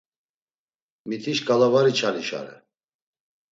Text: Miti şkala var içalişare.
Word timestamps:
Miti 1.07 1.33
şkala 1.37 1.67
var 1.73 1.85
içalişare. 1.93 2.55